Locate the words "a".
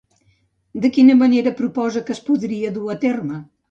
2.99-3.03